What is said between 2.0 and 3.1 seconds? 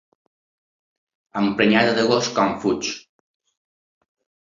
de gos com fuig.